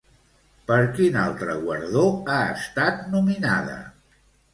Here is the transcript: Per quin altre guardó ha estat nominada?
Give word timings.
Per 0.69 0.77
quin 0.99 1.17
altre 1.23 1.57
guardó 1.65 2.05
ha 2.37 2.39
estat 2.55 3.05
nominada? 3.13 3.77